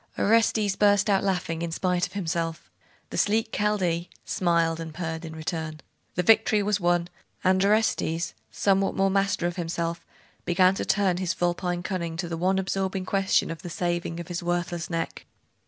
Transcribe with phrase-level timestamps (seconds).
[0.17, 2.71] Orestes burst out laughing, in spite of himself.
[3.11, 5.79] The sleek Chaldee smiled and purred in return.
[6.15, 7.07] The victory was won;
[7.43, 10.03] and Orestes, somewhat more master of himself,
[10.43, 14.27] began to turn his vulpine cunning to the one absorbing question of the saving of
[14.27, 15.27] his worthless neck.